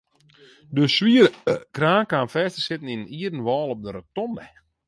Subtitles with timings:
[0.75, 4.45] De swiere kraan kaam fêst te sitten yn in ierden wâl op de rotonde.